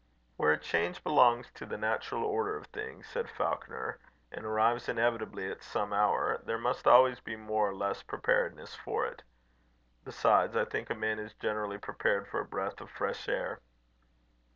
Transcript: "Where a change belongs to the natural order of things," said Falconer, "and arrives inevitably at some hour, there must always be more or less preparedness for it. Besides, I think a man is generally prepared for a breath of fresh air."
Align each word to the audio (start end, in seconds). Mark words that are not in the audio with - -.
"Where 0.35 0.51
a 0.51 0.57
change 0.57 1.03
belongs 1.03 1.51
to 1.53 1.63
the 1.63 1.77
natural 1.77 2.23
order 2.23 2.57
of 2.57 2.65
things," 2.65 3.05
said 3.07 3.29
Falconer, 3.29 3.99
"and 4.31 4.43
arrives 4.43 4.89
inevitably 4.89 5.51
at 5.51 5.61
some 5.61 5.93
hour, 5.93 6.39
there 6.43 6.57
must 6.57 6.87
always 6.87 7.19
be 7.19 7.35
more 7.35 7.69
or 7.69 7.75
less 7.75 8.01
preparedness 8.01 8.73
for 8.73 9.05
it. 9.05 9.21
Besides, 10.03 10.57
I 10.57 10.65
think 10.65 10.89
a 10.89 10.95
man 10.95 11.19
is 11.19 11.35
generally 11.35 11.77
prepared 11.77 12.27
for 12.27 12.39
a 12.39 12.45
breath 12.45 12.81
of 12.81 12.89
fresh 12.89 13.29
air." 13.29 13.59